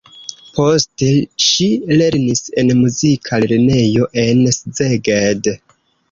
[0.59, 1.09] Poste
[1.47, 1.65] ŝi
[1.99, 5.51] lernis en muzika lernejo en Szeged.